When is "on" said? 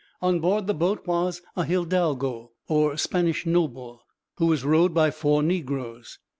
0.19-0.39